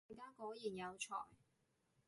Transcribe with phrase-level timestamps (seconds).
[0.09, 1.15] 大家果然有才